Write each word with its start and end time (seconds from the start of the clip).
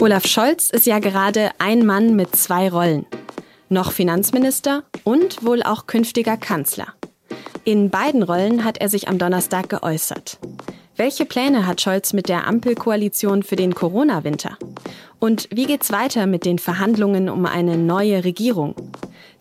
Olaf 0.00 0.26
Scholz 0.26 0.70
ist 0.70 0.86
ja 0.86 0.98
gerade 0.98 1.50
ein 1.58 1.84
Mann 1.84 2.16
mit 2.16 2.34
zwei 2.34 2.70
Rollen. 2.70 3.04
Noch 3.68 3.92
Finanzminister 3.92 4.82
und 5.04 5.44
wohl 5.44 5.62
auch 5.62 5.86
künftiger 5.86 6.38
Kanzler. 6.38 6.94
In 7.64 7.90
beiden 7.90 8.22
Rollen 8.22 8.64
hat 8.64 8.78
er 8.78 8.88
sich 8.88 9.08
am 9.08 9.18
Donnerstag 9.18 9.68
geäußert. 9.68 10.38
Welche 10.96 11.26
Pläne 11.26 11.66
hat 11.66 11.82
Scholz 11.82 12.14
mit 12.14 12.30
der 12.30 12.46
Ampelkoalition 12.46 13.42
für 13.42 13.56
den 13.56 13.74
Corona-Winter? 13.74 14.56
Und 15.18 15.48
wie 15.52 15.66
geht's 15.66 15.92
weiter 15.92 16.26
mit 16.26 16.46
den 16.46 16.58
Verhandlungen 16.58 17.28
um 17.28 17.44
eine 17.44 17.76
neue 17.76 18.24
Regierung? 18.24 18.74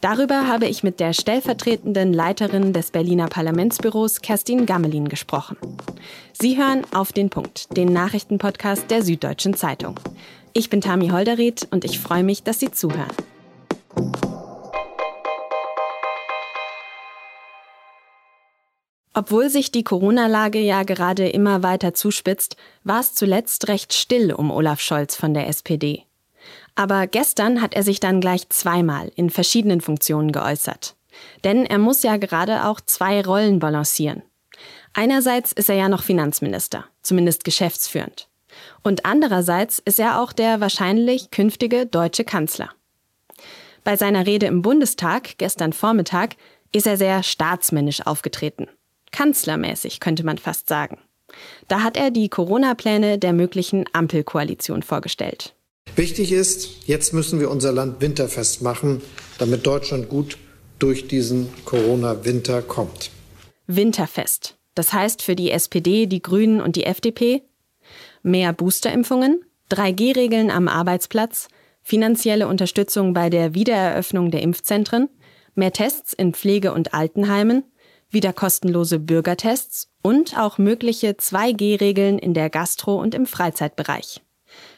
Darüber 0.01 0.47
habe 0.47 0.67
ich 0.67 0.83
mit 0.83 0.99
der 0.99 1.13
stellvertretenden 1.13 2.13
Leiterin 2.13 2.71
des 2.71 2.91
Berliner 2.91 3.27
Parlamentsbüros 3.27 4.21
Kerstin 4.21 4.65
Gammelin 4.65 5.07
gesprochen. 5.07 5.57
Sie 6.33 6.57
hören 6.57 6.83
auf 6.93 7.11
den 7.11 7.29
Punkt, 7.29 7.75
den 7.75 7.91
Nachrichtenpodcast 7.91 8.89
der 8.91 9.03
Süddeutschen 9.03 9.55
Zeitung. 9.55 9.99
Ich 10.53 10.69
bin 10.69 10.81
Tami 10.81 11.09
Holderried 11.09 11.67
und 11.71 11.85
ich 11.85 11.99
freue 11.99 12.23
mich, 12.23 12.43
dass 12.43 12.59
Sie 12.59 12.71
zuhören. 12.71 13.07
Obwohl 19.13 19.49
sich 19.49 19.71
die 19.71 19.83
Corona-Lage 19.83 20.59
ja 20.59 20.83
gerade 20.83 21.27
immer 21.27 21.61
weiter 21.61 21.93
zuspitzt, 21.93 22.55
war 22.83 23.01
es 23.01 23.13
zuletzt 23.13 23.67
recht 23.67 23.93
still 23.93 24.31
um 24.31 24.49
Olaf 24.49 24.79
Scholz 24.79 25.15
von 25.15 25.33
der 25.33 25.47
SPD. 25.47 26.05
Aber 26.75 27.05
gestern 27.05 27.61
hat 27.61 27.73
er 27.73 27.83
sich 27.83 27.99
dann 27.99 28.21
gleich 28.21 28.47
zweimal 28.47 29.11
in 29.15 29.29
verschiedenen 29.29 29.81
Funktionen 29.81 30.31
geäußert. 30.31 30.95
Denn 31.43 31.65
er 31.65 31.79
muss 31.79 32.01
ja 32.01 32.15
gerade 32.15 32.65
auch 32.65 32.79
zwei 32.79 33.21
Rollen 33.21 33.59
balancieren. 33.59 34.23
Einerseits 34.93 35.51
ist 35.51 35.69
er 35.69 35.75
ja 35.75 35.89
noch 35.89 36.03
Finanzminister, 36.03 36.85
zumindest 37.01 37.43
geschäftsführend. 37.43 38.28
Und 38.83 39.05
andererseits 39.05 39.79
ist 39.79 39.99
er 39.99 40.21
auch 40.21 40.33
der 40.33 40.59
wahrscheinlich 40.59 41.31
künftige 41.31 41.85
deutsche 41.85 42.23
Kanzler. 42.23 42.69
Bei 43.83 43.95
seiner 43.95 44.25
Rede 44.25 44.45
im 44.45 44.61
Bundestag 44.61 45.37
gestern 45.37 45.73
Vormittag 45.73 46.35
ist 46.71 46.87
er 46.87 46.97
sehr 46.97 47.23
staatsmännisch 47.23 48.05
aufgetreten. 48.05 48.67
Kanzlermäßig 49.11 49.99
könnte 49.99 50.23
man 50.23 50.37
fast 50.37 50.69
sagen. 50.69 50.99
Da 51.67 51.81
hat 51.81 51.97
er 51.97 52.11
die 52.11 52.29
Corona-Pläne 52.29 53.17
der 53.17 53.33
möglichen 53.33 53.85
Ampelkoalition 53.93 54.83
vorgestellt. 54.83 55.55
Wichtig 55.95 56.31
ist, 56.31 56.87
jetzt 56.87 57.13
müssen 57.13 57.39
wir 57.39 57.49
unser 57.49 57.71
Land 57.71 58.01
winterfest 58.01 58.61
machen, 58.61 59.01
damit 59.37 59.65
Deutschland 59.65 60.09
gut 60.09 60.37
durch 60.77 61.07
diesen 61.07 61.49
Corona-Winter 61.65 62.61
kommt. 62.61 63.11
Winterfest. 63.67 64.55
Das 64.75 64.93
heißt 64.93 65.21
für 65.21 65.35
die 65.35 65.51
SPD, 65.51 66.05
die 66.05 66.21
Grünen 66.21 66.61
und 66.61 66.75
die 66.75 66.85
FDP 66.85 67.43
mehr 68.23 68.53
Boosterimpfungen, 68.53 69.43
3G-Regeln 69.71 70.51
am 70.51 70.67
Arbeitsplatz, 70.67 71.47
finanzielle 71.81 72.47
Unterstützung 72.47 73.13
bei 73.13 73.29
der 73.29 73.53
Wiedereröffnung 73.53 74.31
der 74.31 74.41
Impfzentren, 74.41 75.09
mehr 75.55 75.71
Tests 75.71 76.13
in 76.13 76.33
Pflege- 76.33 76.73
und 76.73 76.93
Altenheimen, 76.93 77.63
wieder 78.09 78.33
kostenlose 78.33 78.99
Bürgertests 78.99 79.89
und 80.01 80.37
auch 80.37 80.57
mögliche 80.57 81.11
2G-Regeln 81.11 82.17
in 82.17 82.33
der 82.33 82.49
Gastro- 82.49 82.99
und 82.99 83.13
im 83.13 83.25
Freizeitbereich. 83.25 84.21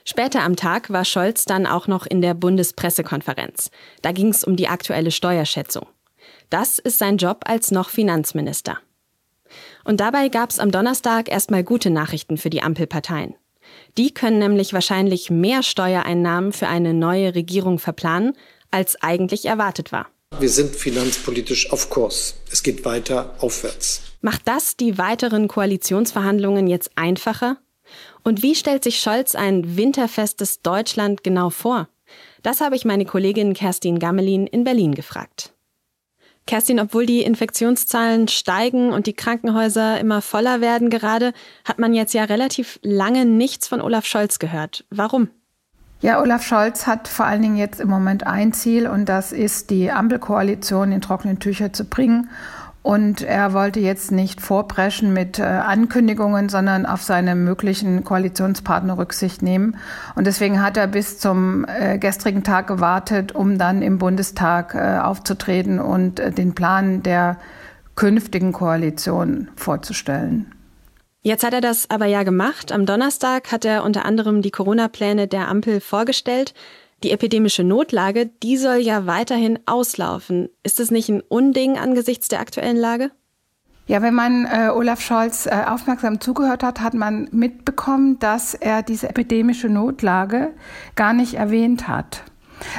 Später 0.04 0.44
am 0.44 0.56
Tag 0.56 0.90
war 0.90 1.06
Scholz 1.06 1.46
dann 1.46 1.66
auch 1.66 1.88
noch 1.88 2.06
in 2.06 2.22
der 2.22 2.34
Bundespressekonferenz. 2.34 3.72
Da 4.02 4.12
ging 4.12 4.30
es 4.30 4.44
um 4.44 4.56
die 4.56 4.68
aktuelle 4.68 5.12
Steuerschätzung. 5.12 5.88
Das 6.50 6.80
ist 6.80 7.00
sein 7.00 7.18
Job 7.18 7.42
als 7.46 7.72
noch 7.72 7.90
Finanzminister. 7.90 8.80
Und 9.84 10.00
dabei 10.00 10.30
gab 10.30 10.50
es 10.50 10.60
am 10.60 10.72
Donnerstag 10.72 11.30
erstmal 11.30 11.64
gute 11.64 11.90
Nachrichten 11.90 12.38
für 12.38 12.50
die 12.50 12.62
Ampelparteien. 12.62 13.36
Die 13.98 14.14
können 14.14 14.40
nämlich 14.40 14.74
wahrscheinlich 14.74 15.30
mehr 15.30 15.64
Steuereinnahmen 15.64 16.52
für 16.52 16.68
eine 16.68 16.94
neue 16.94 17.36
Regierung 17.36 17.80
verplanen, 17.80 18.34
als 18.70 19.02
eigentlich 19.02 19.46
erwartet 19.46 19.92
war. 19.92 20.08
Wir 20.40 20.50
sind 20.50 20.76
finanzpolitisch 20.76 21.72
auf 21.72 21.90
Kurs. 21.90 22.36
Es 22.52 22.64
geht 22.64 22.86
weiter 22.86 23.36
aufwärts. 23.40 24.02
Macht 24.22 24.48
das 24.48 24.78
die 24.78 24.98
weiteren 24.98 25.48
Koalitionsverhandlungen 25.48 26.68
jetzt 26.68 26.92
einfacher? 26.96 27.58
Und 28.24 28.42
wie 28.42 28.56
stellt 28.56 28.84
sich 28.84 29.00
Scholz 29.00 29.36
ein 29.36 29.76
winterfestes 29.76 30.62
Deutschland 30.62 31.24
genau 31.24 31.50
vor? 31.50 31.90
Das 32.44 32.62
habe 32.62 32.76
ich 32.76 32.86
meine 32.86 33.06
Kollegin 33.06 33.54
Kerstin 33.54 34.00
Gammelin 34.00 34.48
in 34.48 34.64
Berlin 34.64 34.96
gefragt. 34.96 35.54
Kerstin, 36.52 36.82
obwohl 36.82 37.06
die 37.06 37.22
Infektionszahlen 37.22 38.28
steigen 38.28 38.92
und 38.92 39.08
die 39.08 39.14
Krankenhäuser 39.14 39.98
immer 40.02 40.22
voller 40.22 40.60
werden 40.60 40.90
gerade, 40.90 41.32
hat 41.64 41.80
man 41.80 41.94
jetzt 41.94 42.14
ja 42.14 42.26
relativ 42.26 42.78
lange 42.84 43.24
nichts 43.24 43.70
von 43.70 43.80
Olaf 43.80 44.06
Scholz 44.06 44.38
gehört. 44.38 44.84
Warum? 44.90 45.30
Ja, 46.02 46.20
Olaf 46.20 46.46
Scholz 46.46 46.88
hat 46.88 47.08
vor 47.08 47.26
allen 47.26 47.42
Dingen 47.42 47.56
jetzt 47.56 47.80
im 47.80 47.88
Moment 47.88 48.28
ein 48.28 48.52
Ziel 48.52 48.88
und 48.88 49.08
das 49.08 49.32
ist, 49.32 49.70
die 49.70 49.92
Ampelkoalition 49.92 50.92
in 50.92 51.00
trockenen 51.00 51.40
Tücher 51.40 51.72
zu 51.72 51.86
bringen 51.86 52.30
und 52.84 53.22
er 53.22 53.54
wollte 53.54 53.80
jetzt 53.80 54.12
nicht 54.12 54.42
vorpreschen 54.42 55.14
mit 55.14 55.38
äh, 55.38 55.44
Ankündigungen, 55.44 56.50
sondern 56.50 56.86
auf 56.86 57.04
seine 57.04 57.36
möglichen 57.36 58.04
Koalitionspartner 58.04 58.98
Rücksicht 58.98 59.44
nehmen. 59.44 59.78
Und 60.16 60.26
deswegen 60.26 60.64
hat 60.64 60.78
er 60.78 60.88
bis 60.88 61.20
zum 61.20 61.66
äh, 61.66 62.00
gestrigen 62.00 62.44
Tag 62.44 62.68
gewartet, 62.68 63.34
um 63.34 63.60
dann 63.60 63.84
im 63.84 64.00
Bundestag 64.00 64.74
äh, 64.74 65.00
aufzutreten 65.00 65.80
und 65.80 66.18
den 66.38 66.56
Plan 66.56 67.04
der 67.04 67.38
künftigen 67.96 68.52
Koalition 68.52 69.50
vorzustellen. 69.56 70.52
Jetzt 71.24 71.44
hat 71.44 71.54
er 71.54 71.62
das 71.62 71.88
aber 71.92 72.08
ja 72.08 72.24
gemacht. 72.24 72.72
Am 72.72 72.88
Donnerstag 72.88 73.52
hat 73.52 73.64
er 73.64 73.84
unter 73.84 74.06
anderem 74.06 74.42
die 74.42 74.50
Corona-Pläne 74.50 75.28
der 75.28 75.50
Ampel 75.50 75.80
vorgestellt. 75.80 76.56
Die 77.04 77.12
epidemische 77.12 77.64
Notlage, 77.64 78.28
die 78.28 78.58
soll 78.58 78.78
ja 78.78 79.08
weiterhin 79.08 79.60
auslaufen. 79.66 80.50
Ist 80.64 80.80
es 80.80 80.92
nicht 80.92 81.10
ein 81.10 81.22
Unding 81.22 81.78
angesichts 81.78 82.28
der 82.28 82.40
aktuellen 82.40 82.78
Lage? 82.78 83.12
Ja, 83.88 84.02
wenn 84.02 84.14
man 84.14 84.46
äh, 84.46 84.70
Olaf 84.70 85.02
Scholz 85.02 85.48
äh, 85.48 85.64
aufmerksam 85.68 86.22
zugehört 86.22 86.64
hat, 86.64 86.80
hat 86.80 86.94
man 86.94 87.28
mitbekommen, 87.32 88.20
dass 88.20 88.54
er 88.54 88.84
diese 88.84 89.10
epidemische 89.10 89.68
Notlage 89.68 90.54
gar 90.96 91.14
nicht 91.14 91.34
erwähnt 91.34 91.88
hat. 91.88 92.24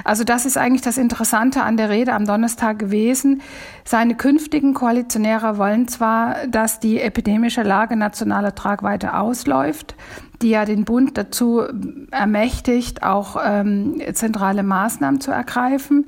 Also 0.04 0.24
das 0.24 0.46
ist 0.46 0.56
eigentlich 0.56 0.82
das 0.82 0.98
Interessante 0.98 1.62
an 1.62 1.76
der 1.76 1.90
Rede 1.90 2.12
am 2.12 2.26
Donnerstag 2.26 2.78
gewesen. 2.78 3.42
Seine 3.84 4.14
künftigen 4.14 4.74
Koalitionäre 4.74 5.58
wollen 5.58 5.88
zwar, 5.88 6.46
dass 6.48 6.80
die 6.80 7.00
epidemische 7.00 7.62
Lage 7.62 7.96
nationaler 7.96 8.54
Tragweite 8.54 9.14
ausläuft, 9.14 9.94
die 10.40 10.50
ja 10.50 10.64
den 10.64 10.84
Bund 10.84 11.16
dazu 11.18 11.62
ermächtigt, 12.10 13.02
auch 13.02 13.36
ähm, 13.44 14.00
zentrale 14.12 14.62
Maßnahmen 14.62 15.20
zu 15.20 15.30
ergreifen. 15.30 16.06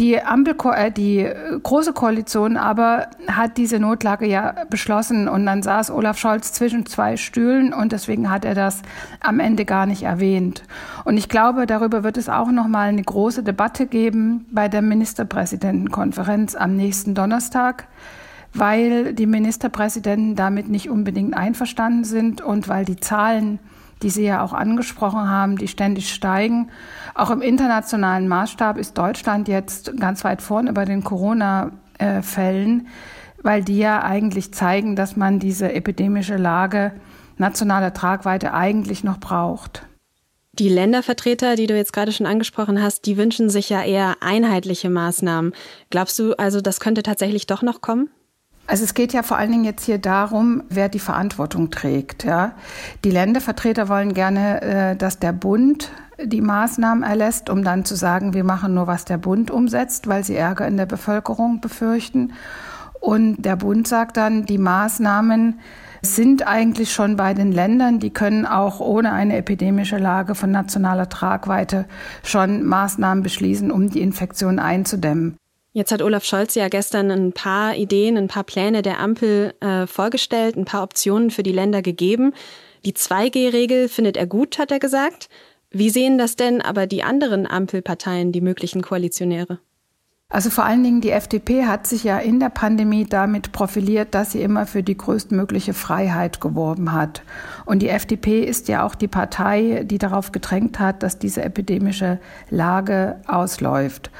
Die 0.00 0.20
Ampel, 0.20 0.56
äh, 0.74 0.90
die 0.90 1.30
große 1.62 1.92
Koalition 1.92 2.56
aber 2.56 3.06
hat 3.28 3.56
diese 3.56 3.78
Notlage 3.78 4.26
ja 4.26 4.54
beschlossen 4.68 5.28
und 5.28 5.46
dann 5.46 5.62
saß 5.62 5.92
Olaf 5.92 6.18
Scholz 6.18 6.52
zwischen 6.52 6.84
zwei 6.86 7.16
Stühlen 7.16 7.72
und 7.72 7.92
deswegen 7.92 8.28
hat 8.28 8.44
er 8.44 8.54
das 8.54 8.82
am 9.20 9.38
Ende 9.38 9.64
gar 9.64 9.86
nicht 9.86 10.02
erwähnt. 10.02 10.64
Und 11.04 11.16
ich 11.16 11.28
glaube, 11.28 11.66
darüber 11.66 12.02
wird 12.02 12.16
es 12.16 12.28
auch 12.28 12.50
noch 12.50 12.66
mal 12.66 12.88
eine 12.88 13.02
große 13.02 13.44
Debatte 13.44 13.86
geben 13.86 14.46
bei 14.50 14.68
der 14.68 14.82
Ministerpräsidentenkonferenz 14.82 16.56
am 16.56 16.76
nächsten 16.76 17.14
Donnerstag 17.14 17.86
weil 18.56 19.14
die 19.14 19.26
Ministerpräsidenten 19.26 20.36
damit 20.36 20.68
nicht 20.68 20.88
unbedingt 20.88 21.34
einverstanden 21.34 22.04
sind 22.04 22.40
und 22.40 22.68
weil 22.68 22.84
die 22.84 22.94
Zahlen 22.96 23.58
die 24.02 24.10
Sie 24.10 24.24
ja 24.24 24.42
auch 24.42 24.52
angesprochen 24.52 25.28
haben, 25.28 25.56
die 25.56 25.68
ständig 25.68 26.12
steigen. 26.12 26.70
Auch 27.14 27.30
im 27.30 27.42
internationalen 27.42 28.28
Maßstab 28.28 28.76
ist 28.76 28.98
Deutschland 28.98 29.48
jetzt 29.48 29.98
ganz 29.98 30.24
weit 30.24 30.42
vorn 30.42 30.66
über 30.66 30.84
den 30.84 31.04
Corona-Fällen, 31.04 32.88
weil 33.42 33.62
die 33.64 33.78
ja 33.78 34.02
eigentlich 34.02 34.52
zeigen, 34.52 34.96
dass 34.96 35.16
man 35.16 35.38
diese 35.38 35.72
epidemische 35.72 36.36
Lage 36.36 36.92
nationaler 37.36 37.92
Tragweite 37.92 38.54
eigentlich 38.54 39.04
noch 39.04 39.18
braucht. 39.18 39.86
Die 40.58 40.68
Ländervertreter, 40.68 41.56
die 41.56 41.66
du 41.66 41.76
jetzt 41.76 41.92
gerade 41.92 42.12
schon 42.12 42.26
angesprochen 42.26 42.80
hast, 42.80 43.06
die 43.06 43.16
wünschen 43.16 43.50
sich 43.50 43.70
ja 43.70 43.82
eher 43.82 44.16
einheitliche 44.20 44.88
Maßnahmen. 44.88 45.52
Glaubst 45.90 46.16
du 46.20 46.34
also, 46.38 46.60
das 46.60 46.78
könnte 46.78 47.02
tatsächlich 47.02 47.46
doch 47.46 47.62
noch 47.62 47.80
kommen? 47.80 48.08
Also 48.66 48.84
es 48.84 48.94
geht 48.94 49.12
ja 49.12 49.22
vor 49.22 49.36
allen 49.36 49.52
Dingen 49.52 49.64
jetzt 49.64 49.84
hier 49.84 49.98
darum, 49.98 50.62
wer 50.70 50.88
die 50.88 50.98
Verantwortung 50.98 51.70
trägt. 51.70 52.24
Ja. 52.24 52.52
Die 53.04 53.10
Ländervertreter 53.10 53.88
wollen 53.88 54.14
gerne, 54.14 54.62
äh, 54.62 54.96
dass 54.96 55.18
der 55.18 55.32
Bund 55.32 55.90
die 56.22 56.40
Maßnahmen 56.40 57.02
erlässt, 57.02 57.50
um 57.50 57.64
dann 57.64 57.84
zu 57.84 57.94
sagen, 57.94 58.34
wir 58.34 58.44
machen 58.44 58.74
nur, 58.74 58.86
was 58.86 59.04
der 59.04 59.18
Bund 59.18 59.50
umsetzt, 59.50 60.06
weil 60.06 60.24
sie 60.24 60.36
Ärger 60.36 60.66
in 60.66 60.76
der 60.76 60.86
Bevölkerung 60.86 61.60
befürchten. 61.60 62.32
Und 63.00 63.42
der 63.42 63.56
Bund 63.56 63.86
sagt 63.86 64.16
dann, 64.16 64.46
die 64.46 64.58
Maßnahmen 64.58 65.60
sind 66.00 66.46
eigentlich 66.46 66.92
schon 66.92 67.16
bei 67.16 67.34
den 67.34 67.52
Ländern, 67.52 67.98
die 67.98 68.10
können 68.10 68.46
auch 68.46 68.80
ohne 68.80 69.12
eine 69.12 69.36
epidemische 69.36 69.98
Lage 69.98 70.34
von 70.34 70.50
nationaler 70.50 71.08
Tragweite 71.08 71.86
schon 72.22 72.64
Maßnahmen 72.64 73.22
beschließen, 73.22 73.70
um 73.70 73.90
die 73.90 74.00
Infektion 74.00 74.58
einzudämmen. 74.58 75.36
Jetzt 75.76 75.90
hat 75.90 76.02
Olaf 76.02 76.24
Scholz 76.24 76.54
ja 76.54 76.68
gestern 76.68 77.10
ein 77.10 77.32
paar 77.32 77.74
Ideen, 77.74 78.16
ein 78.16 78.28
paar 78.28 78.44
Pläne 78.44 78.82
der 78.82 79.00
Ampel 79.00 79.54
äh, 79.58 79.88
vorgestellt, 79.88 80.56
ein 80.56 80.64
paar 80.64 80.84
Optionen 80.84 81.32
für 81.32 81.42
die 81.42 81.50
Länder 81.50 81.82
gegeben. 81.82 82.32
Die 82.84 82.92
2G-Regel 82.92 83.88
findet 83.88 84.16
er 84.16 84.28
gut, 84.28 84.60
hat 84.60 84.70
er 84.70 84.78
gesagt. 84.78 85.28
Wie 85.72 85.90
sehen 85.90 86.16
das 86.16 86.36
denn 86.36 86.60
aber 86.60 86.86
die 86.86 87.02
anderen 87.02 87.48
Ampelparteien, 87.48 88.30
die 88.30 88.40
möglichen 88.40 88.82
Koalitionäre? 88.82 89.58
Also 90.28 90.48
vor 90.48 90.64
allen 90.64 90.84
Dingen 90.84 91.00
die 91.00 91.10
FDP 91.10 91.64
hat 91.64 91.88
sich 91.88 92.04
ja 92.04 92.18
in 92.18 92.38
der 92.38 92.50
Pandemie 92.50 93.04
damit 93.04 93.50
profiliert, 93.50 94.14
dass 94.14 94.30
sie 94.30 94.42
immer 94.42 94.66
für 94.66 94.84
die 94.84 94.96
größtmögliche 94.96 95.74
Freiheit 95.74 96.40
geworben 96.40 96.92
hat. 96.92 97.22
Und 97.66 97.80
die 97.80 97.88
FDP 97.88 98.44
ist 98.44 98.68
ja 98.68 98.86
auch 98.86 98.94
die 98.94 99.08
Partei, 99.08 99.82
die 99.84 99.98
darauf 99.98 100.30
gedrängt 100.30 100.78
hat, 100.78 101.02
dass 101.02 101.18
diese 101.18 101.42
epidemische 101.42 102.20
Lage 102.48 103.20
ausläuft. 103.26 104.12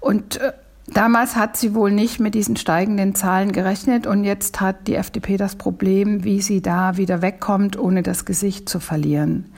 Und 0.00 0.36
äh, 0.36 0.52
Damals 0.94 1.36
hat 1.36 1.56
sie 1.56 1.74
wohl 1.74 1.90
nicht 1.90 2.18
mit 2.18 2.34
diesen 2.34 2.56
steigenden 2.56 3.14
Zahlen 3.14 3.52
gerechnet 3.52 4.06
und 4.06 4.24
jetzt 4.24 4.60
hat 4.60 4.88
die 4.88 4.94
FDP 4.94 5.36
das 5.36 5.56
Problem, 5.56 6.24
wie 6.24 6.40
sie 6.40 6.62
da 6.62 6.96
wieder 6.96 7.22
wegkommt, 7.22 7.78
ohne 7.78 8.02
das 8.02 8.24
Gesicht 8.24 8.68
zu 8.68 8.80
verlieren. 8.80 9.52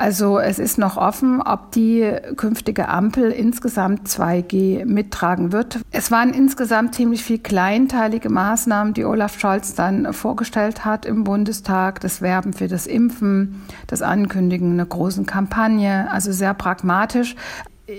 Also 0.00 0.38
es 0.38 0.58
ist 0.58 0.78
noch 0.78 0.96
offen, 0.96 1.42
ob 1.42 1.72
die 1.72 2.10
künftige 2.36 2.88
Ampel 2.88 3.30
insgesamt 3.30 4.08
2G 4.08 4.86
mittragen 4.86 5.52
wird. 5.52 5.80
Es 5.90 6.10
waren 6.10 6.32
insgesamt 6.32 6.94
ziemlich 6.94 7.22
viel 7.22 7.38
kleinteilige 7.38 8.30
Maßnahmen, 8.30 8.94
die 8.94 9.04
Olaf 9.04 9.38
Scholz 9.38 9.74
dann 9.74 10.14
vorgestellt 10.14 10.86
hat 10.86 11.04
im 11.04 11.24
Bundestag. 11.24 12.00
Das 12.00 12.22
Werben 12.22 12.54
für 12.54 12.66
das 12.66 12.86
Impfen, 12.86 13.60
das 13.88 14.00
Ankündigen 14.00 14.72
einer 14.72 14.86
großen 14.86 15.26
Kampagne, 15.26 16.10
also 16.10 16.32
sehr 16.32 16.54
pragmatisch. 16.54 17.36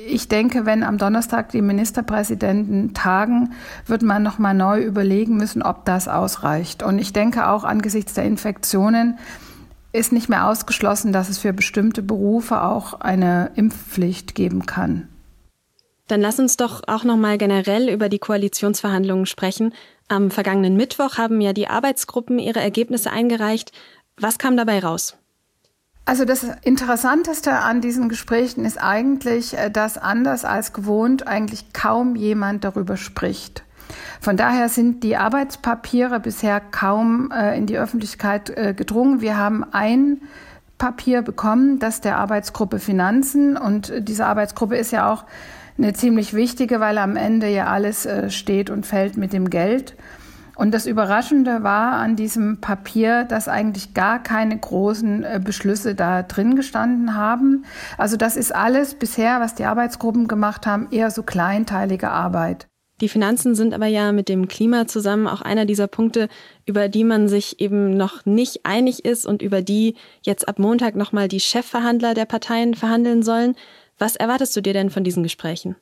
Ich 0.07 0.27
denke, 0.27 0.65
wenn 0.65 0.83
am 0.83 0.97
Donnerstag 0.97 1.49
die 1.49 1.61
Ministerpräsidenten 1.61 2.93
tagen, 2.93 3.53
wird 3.87 4.03
man 4.03 4.23
noch 4.23 4.39
mal 4.39 4.53
neu 4.53 4.81
überlegen 4.81 5.35
müssen, 5.35 5.61
ob 5.61 5.83
das 5.85 6.07
ausreicht. 6.07 6.81
Und 6.81 6.97
ich 6.99 7.11
denke 7.11 7.47
auch 7.47 7.63
angesichts 7.63 8.13
der 8.13 8.23
Infektionen 8.23 9.17
ist 9.93 10.13
nicht 10.13 10.29
mehr 10.29 10.47
ausgeschlossen, 10.47 11.11
dass 11.11 11.27
es 11.27 11.39
für 11.39 11.51
bestimmte 11.51 12.01
Berufe 12.01 12.61
auch 12.61 13.01
eine 13.01 13.51
Impfpflicht 13.55 14.35
geben 14.35 14.65
kann. 14.65 15.09
Dann 16.07 16.21
lass 16.21 16.39
uns 16.39 16.57
doch 16.57 16.81
auch 16.87 17.03
noch 17.03 17.17
mal 17.17 17.37
generell 17.37 17.89
über 17.89 18.07
die 18.07 18.19
Koalitionsverhandlungen 18.19 19.25
sprechen. 19.25 19.73
Am 20.07 20.31
vergangenen 20.31 20.75
Mittwoch 20.75 21.17
haben 21.17 21.41
ja 21.41 21.53
die 21.53 21.67
Arbeitsgruppen 21.67 22.39
ihre 22.39 22.59
Ergebnisse 22.59 23.11
eingereicht. 23.11 23.71
Was 24.17 24.37
kam 24.37 24.55
dabei 24.55 24.79
raus? 24.79 25.17
Also 26.11 26.25
das 26.25 26.45
Interessanteste 26.63 27.53
an 27.53 27.79
diesen 27.79 28.09
Gesprächen 28.09 28.65
ist 28.65 28.77
eigentlich, 28.83 29.57
äh, 29.57 29.71
dass 29.71 29.97
anders 29.97 30.43
als 30.43 30.73
gewohnt 30.73 31.25
eigentlich 31.25 31.71
kaum 31.71 32.17
jemand 32.17 32.65
darüber 32.65 32.97
spricht. 32.97 33.63
Von 34.19 34.35
daher 34.35 34.67
sind 34.67 35.05
die 35.05 35.15
Arbeitspapiere 35.15 36.19
bisher 36.19 36.59
kaum 36.59 37.31
äh, 37.31 37.57
in 37.57 37.65
die 37.65 37.77
Öffentlichkeit 37.77 38.49
äh, 38.49 38.73
gedrungen. 38.73 39.21
Wir 39.21 39.37
haben 39.37 39.63
ein 39.71 40.17
Papier 40.77 41.21
bekommen, 41.21 41.79
das 41.79 42.01
der 42.01 42.17
Arbeitsgruppe 42.17 42.79
Finanzen 42.79 43.55
und 43.55 43.93
diese 43.99 44.25
Arbeitsgruppe 44.25 44.75
ist 44.75 44.91
ja 44.91 45.09
auch 45.09 45.23
eine 45.77 45.93
ziemlich 45.93 46.33
wichtige, 46.33 46.81
weil 46.81 46.97
am 46.97 47.15
Ende 47.15 47.47
ja 47.47 47.67
alles 47.67 48.05
äh, 48.05 48.29
steht 48.29 48.69
und 48.69 48.85
fällt 48.85 49.15
mit 49.15 49.31
dem 49.31 49.49
Geld. 49.49 49.95
Und 50.61 50.75
das 50.75 50.85
Überraschende 50.85 51.63
war 51.63 51.93
an 51.93 52.15
diesem 52.15 52.61
Papier, 52.61 53.23
dass 53.23 53.47
eigentlich 53.47 53.95
gar 53.95 54.21
keine 54.21 54.55
großen 54.55 55.23
äh, 55.23 55.41
Beschlüsse 55.43 55.95
da 55.95 56.21
drin 56.21 56.55
gestanden 56.55 57.15
haben. 57.15 57.65
Also 57.97 58.15
das 58.15 58.37
ist 58.37 58.53
alles 58.53 58.93
bisher, 58.93 59.39
was 59.39 59.55
die 59.55 59.63
Arbeitsgruppen 59.63 60.27
gemacht 60.27 60.67
haben, 60.67 60.87
eher 60.91 61.09
so 61.09 61.23
kleinteilige 61.23 62.11
Arbeit. 62.11 62.67
Die 63.01 63.09
Finanzen 63.09 63.55
sind 63.55 63.73
aber 63.73 63.87
ja 63.87 64.11
mit 64.11 64.29
dem 64.29 64.47
Klima 64.47 64.85
zusammen 64.85 65.25
auch 65.25 65.41
einer 65.41 65.65
dieser 65.65 65.87
Punkte, 65.87 66.29
über 66.67 66.89
die 66.89 67.05
man 67.05 67.27
sich 67.27 67.59
eben 67.59 67.97
noch 67.97 68.27
nicht 68.27 68.63
einig 68.63 69.03
ist 69.03 69.25
und 69.25 69.41
über 69.41 69.63
die 69.63 69.95
jetzt 70.21 70.47
ab 70.47 70.59
Montag 70.59 70.95
nochmal 70.95 71.27
die 71.27 71.39
Chefverhandler 71.39 72.13
der 72.13 72.25
Parteien 72.25 72.75
verhandeln 72.75 73.23
sollen. 73.23 73.55
Was 73.97 74.15
erwartest 74.15 74.55
du 74.55 74.61
dir 74.61 74.73
denn 74.73 74.91
von 74.91 75.03
diesen 75.03 75.23
Gesprächen? 75.23 75.75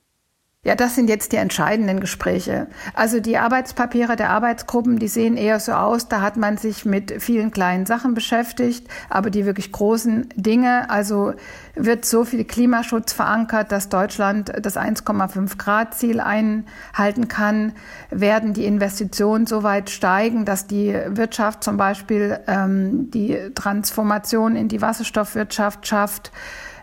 Ja, 0.66 0.76
das 0.76 0.94
sind 0.94 1.08
jetzt 1.10 1.32
die 1.32 1.38
entscheidenden 1.38 2.02
Gespräche. 2.02 2.68
Also 2.94 3.22
die 3.22 3.38
Arbeitspapiere 3.38 4.18
der 4.18 4.30
Arbeitsgruppen, 4.32 5.00
die 5.00 5.08
sehen 5.08 5.38
eher 5.38 5.58
so 5.62 5.72
aus, 5.72 6.10
da 6.10 6.20
hat 6.20 6.36
man 6.36 6.58
sich 6.58 6.84
mit 6.84 7.22
vielen 7.24 7.52
kleinen 7.52 7.86
Sachen 7.86 8.14
beschäftigt, 8.14 8.86
aber 9.10 9.30
die 9.30 9.46
wirklich 9.46 9.72
großen 9.72 10.28
Dinge, 10.36 10.90
also 10.90 11.32
wird 11.76 12.04
so 12.04 12.26
viel 12.26 12.44
Klimaschutz 12.44 13.14
verankert, 13.14 13.72
dass 13.72 13.88
Deutschland 13.88 14.52
das 14.62 14.76
1,5 14.76 15.58
Grad 15.58 15.96
Ziel 15.96 16.20
einhalten 16.20 17.30
kann, 17.30 17.72
werden 18.10 18.54
die 18.54 18.66
Investitionen 18.66 19.48
so 19.48 19.64
weit 19.64 19.90
steigen, 19.90 20.44
dass 20.44 20.68
die 20.68 20.94
Wirtschaft 21.08 21.64
zum 21.64 21.78
Beispiel 21.78 22.38
ähm, 22.48 23.10
die 23.12 23.38
Transformation 23.56 24.58
in 24.58 24.68
die 24.68 24.82
Wasserstoffwirtschaft 24.82 25.88
schafft 25.88 26.34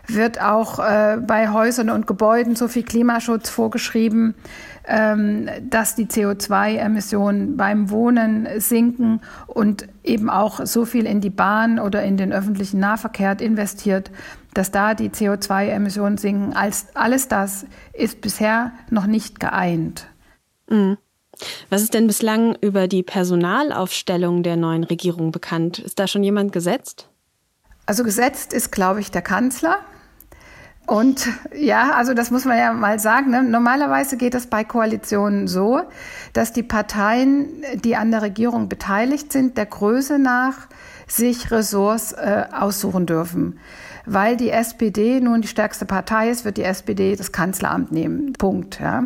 wird 0.07 0.41
auch 0.41 0.79
äh, 0.79 1.17
bei 1.17 1.51
Häusern 1.51 1.89
und 1.89 2.07
Gebäuden 2.07 2.55
so 2.55 2.67
viel 2.67 2.83
Klimaschutz 2.83 3.49
vorgeschrieben, 3.49 4.35
ähm, 4.85 5.49
dass 5.69 5.95
die 5.95 6.05
CO2-Emissionen 6.05 7.57
beim 7.57 7.89
Wohnen 7.89 8.47
sinken 8.57 9.21
und 9.47 9.87
eben 10.03 10.29
auch 10.29 10.65
so 10.65 10.85
viel 10.85 11.05
in 11.05 11.19
die 11.19 11.29
Bahn 11.29 11.79
oder 11.79 12.03
in 12.03 12.17
den 12.17 12.31
öffentlichen 12.31 12.79
Nahverkehr 12.79 13.39
investiert, 13.41 14.11
dass 14.53 14.71
da 14.71 14.93
die 14.93 15.09
CO2-Emissionen 15.09 16.17
sinken. 16.17 16.53
Als, 16.53 16.87
alles 16.95 17.27
das 17.27 17.65
ist 17.93 18.21
bisher 18.21 18.71
noch 18.89 19.05
nicht 19.05 19.39
geeint. 19.39 20.07
Mhm. 20.69 20.97
Was 21.69 21.83
ist 21.83 21.93
denn 21.93 22.07
bislang 22.07 22.55
über 22.61 22.87
die 22.87 23.03
Personalaufstellung 23.03 24.41
der 24.41 24.55
neuen 24.55 24.83
Regierung 24.83 25.31
bekannt? 25.31 25.79
Ist 25.79 25.99
da 25.99 26.07
schon 26.07 26.23
jemand 26.23 26.51
gesetzt? 26.51 27.09
Also 27.85 28.03
gesetzt 28.03 28.53
ist, 28.53 28.71
glaube 28.71 28.99
ich, 28.99 29.11
der 29.11 29.21
Kanzler. 29.21 29.77
Und 30.87 31.27
ja, 31.53 31.91
also 31.91 32.13
das 32.13 32.31
muss 32.31 32.45
man 32.45 32.57
ja 32.57 32.71
mal 32.71 32.97
sagen. 32.97 33.29
Ne? 33.29 33.43
Normalerweise 33.43 34.15
geht 34.15 34.33
es 34.33 34.47
bei 34.47 34.63
Koalitionen 34.63 35.49
so, 35.49 35.81
dass 36.31 36.53
die 36.53 36.63
Parteien, 36.63 37.49
die 37.75 37.97
an 37.97 38.09
der 38.09 38.21
Regierung 38.21 38.69
beteiligt 38.69 39.33
sind, 39.33 39.57
der 39.57 39.65
Größe 39.65 40.17
nach 40.17 40.67
sich 41.05 41.51
Ressorts 41.51 42.13
äh, 42.13 42.45
aussuchen 42.53 43.05
dürfen. 43.05 43.59
Weil 44.05 44.37
die 44.37 44.49
SPD 44.49 45.19
nun 45.19 45.41
die 45.41 45.49
stärkste 45.49 45.85
Partei 45.85 46.29
ist, 46.29 46.45
wird 46.45 46.55
die 46.55 46.63
SPD 46.63 47.17
das 47.17 47.33
Kanzleramt 47.33 47.91
nehmen. 47.91 48.31
Punkt. 48.31 48.79
Ja. 48.79 49.03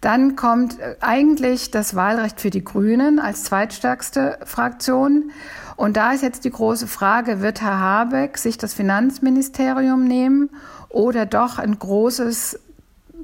Dann 0.00 0.36
kommt 0.36 0.78
äh, 0.78 0.94
eigentlich 1.00 1.72
das 1.72 1.96
Wahlrecht 1.96 2.40
für 2.40 2.50
die 2.50 2.62
Grünen 2.62 3.18
als 3.18 3.42
zweitstärkste 3.42 4.38
Fraktion. 4.44 5.32
Und 5.74 5.96
da 5.96 6.12
ist 6.12 6.22
jetzt 6.22 6.44
die 6.44 6.50
große 6.50 6.86
Frage, 6.86 7.40
wird 7.40 7.62
Herr 7.62 7.80
Habeck 7.80 8.38
sich 8.38 8.58
das 8.58 8.74
Finanzministerium 8.74 10.04
nehmen 10.04 10.50
oder 10.90 11.24
doch 11.24 11.58
ein 11.58 11.78
großes 11.78 12.58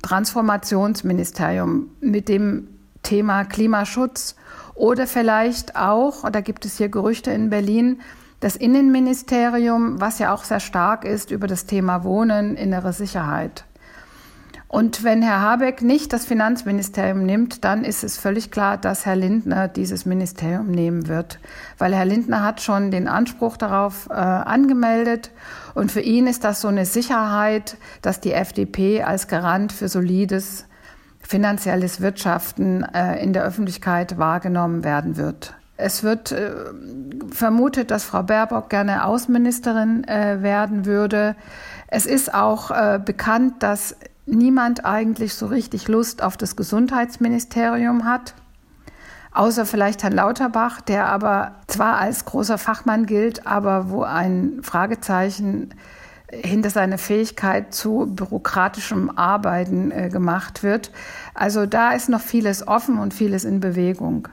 Transformationsministerium 0.03 1.91
mit 2.01 2.29
dem 2.29 2.69
Thema 3.03 3.45
Klimaschutz 3.45 4.37
oder 4.75 5.07
vielleicht 5.07 5.77
auch, 5.77 6.29
da 6.31 6.41
gibt 6.41 6.65
es 6.65 6.79
hier 6.79 6.89
Gerüchte 6.89 7.31
in 7.31 7.51
Berlin, 7.51 8.01
das 8.41 8.57
Innenministerium, 8.57 10.01
was 10.01 10.19
ja 10.19 10.35
auch 10.35 10.45
sehr 10.45 10.61
stark 10.61 11.05
ist 11.05 11.31
über 11.31 11.47
das 11.47 11.67
Thema 11.67 12.05
Wohnen, 12.05 12.57
innere 12.57 12.93
Sicherheit. 12.93 13.65
Und 14.69 15.05
wenn 15.05 15.23
Herr 15.23 15.41
Habeck 15.41 15.83
nicht 15.83 16.13
das 16.13 16.27
Finanzministerium 16.27 17.25
nimmt, 17.25 17.65
dann 17.65 17.85
ist 17.85 18.03
es 18.03 18.19
völlig 18.19 18.51
klar, 18.51 18.77
dass 18.77 19.07
Herr 19.07 19.15
Lindner 19.15 19.69
dieses 19.69 20.07
Ministerium 20.07 20.71
nehmen 20.71 21.07
wird, 21.07 21.39
weil 21.79 21.95
Herr 21.95 22.05
Lindner 22.05 22.43
hat 22.43 22.61
schon 22.61 22.91
den 22.91 23.07
Anspruch 23.07 23.57
darauf 23.57 24.09
äh, 24.11 24.15
angemeldet 24.15 25.31
und 25.75 25.93
für 25.93 26.01
ihn 26.01 26.27
ist 26.27 26.43
das 26.43 26.61
so 26.61 26.69
eine 26.69 26.85
Sicherheit, 26.85 27.77
dass 28.03 28.21
die 28.21 28.33
FDP 28.33 29.03
als 29.05 29.29
Garant 29.29 29.73
für 29.73 29.89
solides 29.89 30.67
finanzielles 31.21 32.01
Wirtschaften 32.01 32.83
äh, 32.83 33.23
in 33.23 33.33
der 33.33 33.45
Öffentlichkeit 33.45 34.19
wahrgenommen 34.19 34.83
werden 34.83 35.17
wird. 35.17 35.55
Es 35.77 36.03
wird 36.03 36.33
äh, 36.33 36.51
vermutet, 37.31 37.91
dass 37.91 38.05
Frau 38.05 38.23
Baerbock 38.23 38.71
gerne 38.71 39.05
Außenministerin 39.05 40.05
äh, 40.05 40.43
werden 40.43 40.87
würde. 40.87 41.37
Es 41.89 42.07
ist 42.07 42.33
auch 42.35 42.71
äh, 42.71 42.99
bekannt, 43.05 43.63
dass 43.63 43.97
niemand 44.26 44.85
eigentlich 44.85 45.35
so 45.35 45.47
richtig 45.47 45.88
Lust 45.88 46.23
auf 46.23 46.37
das 46.37 46.56
Gesundheitsministerium 46.56 48.04
hat 48.04 48.35
außer 49.37 49.66
vielleicht 49.66 50.02
Herrn 50.02 50.14
Lauterbach, 50.14 50.80
der 50.80 51.06
aber 51.06 51.56
zwar 51.66 51.99
als 51.99 52.25
großer 52.25 52.59
Fachmann 52.59 53.06
gilt, 53.06 53.47
aber 53.47 53.90
wo 53.90 54.02
ein 54.02 54.61
Fragezeichen 54.62 55.75
hinter 56.28 56.71
seiner 56.71 56.99
Fähigkeit 56.99 57.73
zu 57.73 58.06
bürokratischem 58.11 59.11
Arbeiten 59.16 59.92
äh, 59.92 60.09
gemacht 60.09 60.62
wird. 60.62 60.90
Also 61.35 61.66
da 61.66 61.92
ist 61.92 62.09
noch 62.09 62.21
vieles 62.21 62.66
offen 62.66 62.99
und 62.99 63.14
vieles 63.14 63.45
in 63.45 63.61
Bewegung. 63.61 64.28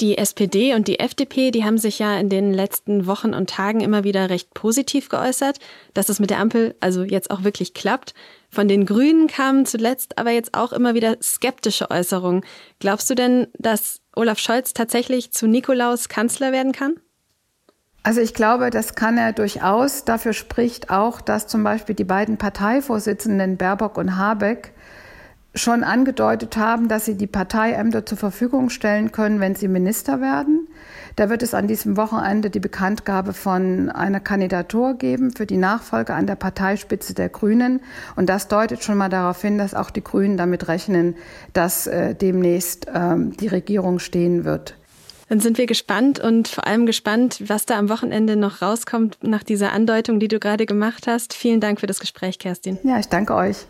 Die 0.00 0.16
SPD 0.16 0.74
und 0.74 0.88
die 0.88 0.98
FDP, 0.98 1.50
die 1.50 1.62
haben 1.62 1.76
sich 1.76 1.98
ja 1.98 2.18
in 2.18 2.30
den 2.30 2.54
letzten 2.54 3.06
Wochen 3.06 3.34
und 3.34 3.50
Tagen 3.50 3.80
immer 3.80 4.02
wieder 4.02 4.30
recht 4.30 4.54
positiv 4.54 5.10
geäußert, 5.10 5.58
dass 5.92 6.08
es 6.08 6.20
mit 6.20 6.30
der 6.30 6.38
Ampel 6.38 6.74
also 6.80 7.02
jetzt 7.02 7.30
auch 7.30 7.44
wirklich 7.44 7.74
klappt. 7.74 8.14
Von 8.48 8.66
den 8.66 8.86
Grünen 8.86 9.26
kamen 9.26 9.66
zuletzt 9.66 10.18
aber 10.18 10.30
jetzt 10.30 10.54
auch 10.54 10.72
immer 10.72 10.94
wieder 10.94 11.18
skeptische 11.22 11.90
Äußerungen. 11.90 12.44
Glaubst 12.78 13.10
du 13.10 13.14
denn, 13.14 13.48
dass 13.58 14.00
Olaf 14.16 14.38
Scholz 14.38 14.72
tatsächlich 14.72 15.32
zu 15.32 15.46
Nikolaus 15.46 16.08
Kanzler 16.08 16.50
werden 16.50 16.72
kann? 16.72 16.94
Also 18.02 18.22
ich 18.22 18.32
glaube, 18.32 18.70
das 18.70 18.94
kann 18.94 19.18
er 19.18 19.34
durchaus. 19.34 20.06
Dafür 20.06 20.32
spricht 20.32 20.88
auch, 20.88 21.20
dass 21.20 21.46
zum 21.46 21.62
Beispiel 21.62 21.94
die 21.94 22.04
beiden 22.04 22.38
Parteivorsitzenden 22.38 23.58
Baerbock 23.58 23.98
und 23.98 24.16
Habeck 24.16 24.72
schon 25.54 25.82
angedeutet 25.82 26.56
haben, 26.56 26.88
dass 26.88 27.04
sie 27.04 27.16
die 27.16 27.26
Parteiämter 27.26 28.06
zur 28.06 28.18
Verfügung 28.18 28.70
stellen 28.70 29.12
können, 29.12 29.40
wenn 29.40 29.54
sie 29.54 29.68
Minister 29.68 30.20
werden. 30.20 30.68
Da 31.16 31.28
wird 31.28 31.42
es 31.42 31.54
an 31.54 31.66
diesem 31.66 31.96
Wochenende 31.96 32.50
die 32.50 32.60
Bekanntgabe 32.60 33.32
von 33.32 33.90
einer 33.90 34.20
Kandidatur 34.20 34.94
geben 34.94 35.32
für 35.32 35.46
die 35.46 35.56
Nachfolge 35.56 36.14
an 36.14 36.26
der 36.26 36.36
Parteispitze 36.36 37.14
der 37.14 37.28
Grünen. 37.28 37.80
Und 38.16 38.28
das 38.28 38.48
deutet 38.48 38.84
schon 38.84 38.96
mal 38.96 39.08
darauf 39.08 39.42
hin, 39.42 39.58
dass 39.58 39.74
auch 39.74 39.90
die 39.90 40.04
Grünen 40.04 40.36
damit 40.36 40.68
rechnen, 40.68 41.16
dass 41.52 41.86
äh, 41.86 42.14
demnächst 42.14 42.86
ähm, 42.94 43.36
die 43.36 43.48
Regierung 43.48 43.98
stehen 43.98 44.44
wird. 44.44 44.76
Dann 45.28 45.40
sind 45.40 45.58
wir 45.58 45.66
gespannt 45.66 46.18
und 46.18 46.48
vor 46.48 46.66
allem 46.66 46.86
gespannt, 46.86 47.42
was 47.46 47.64
da 47.66 47.78
am 47.78 47.88
Wochenende 47.88 48.34
noch 48.34 48.62
rauskommt 48.62 49.18
nach 49.22 49.44
dieser 49.44 49.72
Andeutung, 49.72 50.18
die 50.18 50.26
du 50.26 50.40
gerade 50.40 50.66
gemacht 50.66 51.06
hast. 51.06 51.34
Vielen 51.34 51.60
Dank 51.60 51.80
für 51.80 51.86
das 51.86 52.00
Gespräch, 52.00 52.38
Kerstin. 52.38 52.78
Ja, 52.82 52.98
ich 52.98 53.06
danke 53.06 53.34
euch. 53.34 53.66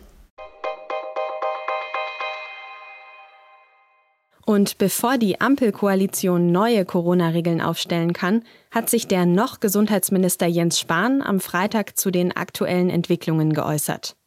Und 4.51 4.77
bevor 4.79 5.17
die 5.17 5.39
Ampelkoalition 5.39 6.51
neue 6.51 6.83
Corona-Regeln 6.83 7.61
aufstellen 7.61 8.11
kann, 8.11 8.43
hat 8.69 8.89
sich 8.89 9.07
der 9.07 9.25
noch 9.25 9.61
Gesundheitsminister 9.61 10.45
Jens 10.45 10.77
Spahn 10.77 11.21
am 11.21 11.39
Freitag 11.39 11.97
zu 11.97 12.11
den 12.11 12.35
aktuellen 12.35 12.89
Entwicklungen 12.89 13.53
geäußert. 13.53 14.17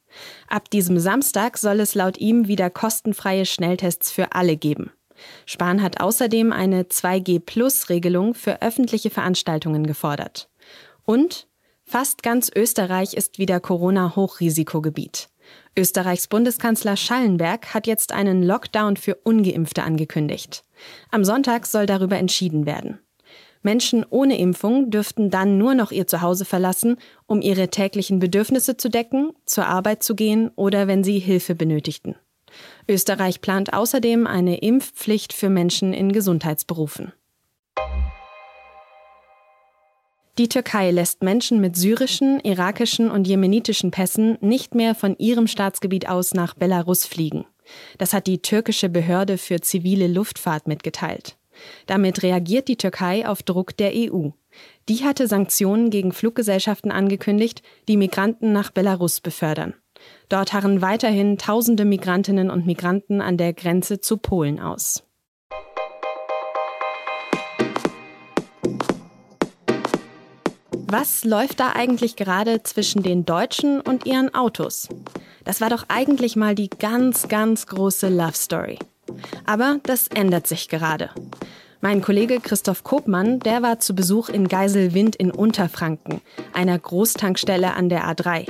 Ab 0.49 0.71
diesem 0.71 0.99
Samstag 0.99 1.59
soll 1.59 1.79
es 1.79 1.95
laut 1.95 2.17
ihm 2.17 2.49
wieder 2.49 2.71
kostenfreie 2.71 3.45
Schnelltests 3.45 4.11
für 4.11 4.33
alle 4.33 4.57
geben. 4.57 4.93
Spahn 5.45 5.83
hat 5.83 6.01
außerdem 6.01 6.55
eine 6.55 6.85
2G-Plus-Regelung 6.85 8.33
für 8.33 8.63
öffentliche 8.63 9.11
Veranstaltungen 9.11 9.87
gefordert. 9.87 10.49
Und 11.05 11.49
fast 11.85 12.23
ganz 12.23 12.51
Österreich 12.57 13.13
ist 13.13 13.39
wieder 13.39 13.61
Corona-Hochrisikogebiet. 13.61 15.29
Österreichs 15.77 16.29
Bundeskanzler 16.29 16.97
Schallenberg 16.97 17.75
hat 17.75 17.87
jetzt 17.87 18.13
einen 18.13 18.43
Lockdown 18.43 18.97
für 18.97 19.17
ungeimpfte 19.17 19.83
angekündigt. 19.83 20.65
Am 21.11 21.25
Sonntag 21.25 21.67
soll 21.67 21.87
darüber 21.87 22.17
entschieden 22.17 22.65
werden. 22.65 23.01
Menschen 23.63 24.05
ohne 24.09 24.39
Impfung 24.39 24.91
dürften 24.91 25.31
dann 25.31 25.59
nur 25.59 25.75
noch 25.75 25.91
ihr 25.91 26.07
Zuhause 26.07 26.45
verlassen, 26.45 26.99
um 27.27 27.41
ihre 27.41 27.69
täglichen 27.69 28.19
Bedürfnisse 28.19 28.77
zu 28.77 28.91
decken, 28.91 29.33
zur 29.47 29.67
Arbeit 29.67 30.03
zu 30.03 30.15
gehen 30.15 30.51
oder 30.55 30.87
wenn 30.87 31.03
sie 31.03 31.19
Hilfe 31.19 31.55
benötigten. 31.55 32.15
Österreich 32.87 33.41
plant 33.41 33.73
außerdem 33.73 34.27
eine 34.27 34.59
Impfpflicht 34.59 35.33
für 35.33 35.49
Menschen 35.49 35.93
in 35.93 36.13
Gesundheitsberufen. 36.13 37.13
Die 40.37 40.49
Türkei 40.49 40.91
lässt 40.91 41.23
Menschen 41.23 41.61
mit 41.61 41.77
syrischen, 41.77 42.41
irakischen 42.41 43.09
und 43.09 43.29
jemenitischen 43.29 43.93
Pässen 43.93 44.37
nicht 44.41 44.75
mehr 44.75 44.97
von 44.97 45.17
ihrem 45.19 45.47
Staatsgebiet 45.47 46.09
aus 46.09 46.35
nach 46.35 46.55
Belarus 46.55 47.07
fliegen. 47.07 47.47
Das 47.99 48.13
hat 48.13 48.27
die 48.27 48.43
türkische 48.43 48.89
Behörde 48.89 49.39
für 49.39 49.61
zivile 49.61 50.09
Luftfahrt 50.09 50.67
mitgeteilt. 50.67 51.37
Damit 51.87 52.25
reagiert 52.25 52.67
die 52.67 52.77
Türkei 52.77 53.29
auf 53.29 53.45
Druck 53.45 53.77
der 53.77 53.93
EU. 53.95 54.31
Die 54.89 55.05
hatte 55.05 55.29
Sanktionen 55.29 55.91
gegen 55.91 56.13
Fluggesellschaften 56.13 56.91
angekündigt, 56.91 57.63
die 57.87 57.97
Migranten 57.97 58.53
nach 58.53 58.73
Belarus 58.73 59.21
befördern. 59.21 59.75
Dort 60.29 60.53
harren 60.53 60.83
weiterhin 60.83 61.39
tausende 61.39 61.85
Migrantinnen 61.85 62.51
und 62.51 62.67
Migranten 62.67 63.21
an 63.21 63.37
der 63.37 63.53
Grenze 63.53 64.01
zu 64.01 64.17
Polen 64.17 64.59
aus. 64.59 65.05
Was 70.97 71.25
läuft 71.25 71.59
da 71.59 71.73
eigentlich 71.75 72.15
gerade 72.15 72.63
zwischen 72.63 73.03
den 73.03 73.27
Deutschen 73.27 73.81
und 73.81 74.07
ihren 74.07 74.33
Autos? 74.33 74.89
Das 75.43 75.61
war 75.61 75.69
doch 75.69 75.87
eigentlich 75.89 76.37
mal 76.37 76.55
die 76.55 76.71
ganz, 76.71 77.27
ganz 77.27 77.67
große 77.67 78.09
Love 78.09 78.37
Story. 78.37 78.79
Aber 79.45 79.81
das 79.83 80.07
ändert 80.07 80.47
sich 80.47 80.69
gerade. 80.69 81.11
Mein 81.81 82.01
Kollege 82.01 82.39
Christoph 82.39 82.85
Kopmann, 82.85 83.41
der 83.41 83.61
war 83.61 83.81
zu 83.81 83.97
Besuch 83.97 84.29
in 84.29 84.47
Geiselwind 84.47 85.17
in 85.17 85.33
Unterfranken, 85.33 86.21
einer 86.53 86.79
Großtankstelle 86.79 87.75
an 87.75 87.89
der 87.89 88.09
A3. 88.09 88.47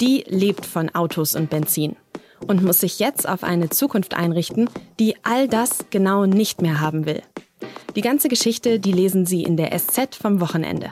Die 0.00 0.24
lebt 0.28 0.64
von 0.64 0.94
Autos 0.94 1.34
und 1.34 1.50
Benzin 1.50 1.96
und 2.46 2.62
muss 2.62 2.80
sich 2.80 3.00
jetzt 3.00 3.28
auf 3.28 3.44
eine 3.44 3.68
Zukunft 3.68 4.14
einrichten, 4.14 4.70
die 4.98 5.14
all 5.24 5.46
das 5.46 5.84
genau 5.90 6.24
nicht 6.24 6.62
mehr 6.62 6.80
haben 6.80 7.04
will. 7.04 7.20
Die 7.96 8.00
ganze 8.02 8.28
Geschichte, 8.28 8.80
die 8.80 8.92
lesen 8.92 9.26
Sie 9.26 9.42
in 9.42 9.58
der 9.58 9.78
SZ 9.78 10.14
vom 10.14 10.40
Wochenende. 10.40 10.90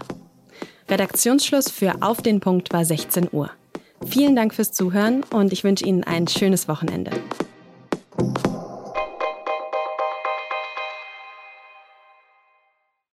Redaktionsschluss 0.89 1.71
für 1.71 2.03
Auf 2.03 2.21
den 2.21 2.41
Punkt 2.41 2.73
war 2.73 2.85
16 2.85 3.29
Uhr. 3.33 3.51
Vielen 4.07 4.37
Dank 4.37 4.55
fürs 4.55 4.73
Zuhören 4.73 5.23
und 5.33 5.53
ich 5.53 5.65
wünsche 5.65 5.87
Ihnen 5.87 6.05
ein 6.05 6.29
schönes 6.29 6.69
Wochenende. 6.69 7.11